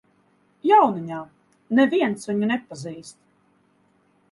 Jauniņā, 0.69 1.19
neviens 1.81 2.27
viņu 2.33 2.51
nepazīst. 2.55 3.17